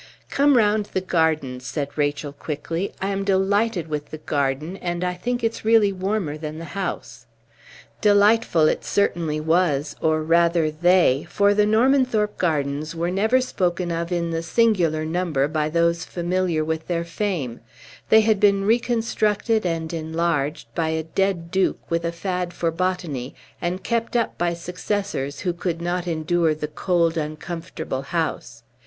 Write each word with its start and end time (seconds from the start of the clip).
"Come 0.31 0.57
round 0.57 0.87
the 0.87 0.99
garden," 1.01 1.59
said 1.59 1.95
Rachel, 1.95 2.33
quickly. 2.33 2.91
"I 2.99 3.09
am 3.09 3.23
delighted 3.23 3.87
with 3.87 4.09
the 4.09 4.17
garden, 4.17 4.75
and 4.77 5.03
I 5.03 5.13
think 5.13 5.43
it's 5.43 5.63
really 5.63 5.93
warmer 5.93 6.39
than 6.39 6.57
the 6.57 6.73
house." 6.73 7.27
Delightful 8.01 8.67
it 8.67 8.83
certainly 8.83 9.39
was, 9.39 9.95
or 10.01 10.23
rather 10.23 10.71
they, 10.71 11.27
for 11.29 11.53
the 11.53 11.67
Normanthorpe 11.67 12.39
gardens 12.39 12.95
were 12.95 13.11
never 13.11 13.39
spoken 13.41 13.91
of 13.91 14.11
in 14.11 14.31
the 14.31 14.41
singular 14.41 15.05
number 15.05 15.47
by 15.47 15.69
those 15.69 16.03
familiar 16.03 16.65
with 16.65 16.87
their 16.87 17.05
fame; 17.05 17.59
they 18.09 18.21
had 18.21 18.39
been 18.39 18.63
reconstructed 18.65 19.67
and 19.67 19.93
enlarged 19.93 20.67
by 20.73 20.89
a 20.89 21.03
dead 21.03 21.51
duke 21.51 21.91
with 21.91 22.03
a 22.03 22.11
fad 22.11 22.53
for 22.53 22.71
botany, 22.71 23.35
and 23.61 23.83
kept 23.83 24.15
up 24.17 24.35
by 24.39 24.55
successors 24.55 25.41
who 25.41 25.53
could 25.53 25.79
not 25.79 26.07
endure 26.07 26.55
the 26.55 26.67
cold, 26.69 27.17
uncomfortable 27.17 28.01
house. 28.01 28.63